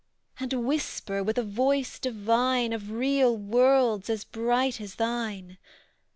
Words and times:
And 0.39 0.51
whisper, 0.65 1.21
with 1.21 1.37
a 1.37 1.43
voice 1.43 1.99
divine, 1.99 2.73
Of 2.73 2.89
real 2.89 3.37
worlds, 3.37 4.09
as 4.09 4.23
bright 4.23 4.81
as 4.81 4.95
thine. 4.95 5.59